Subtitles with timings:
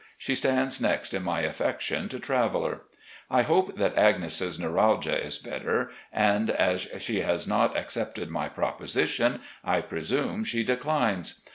[0.17, 2.81] She stands next in my affections to Traveller....
[3.29, 8.49] I hope that Agnes's neuralgia is better, and as she has not ac cepted my
[8.49, 11.41] proposition I presume she declines.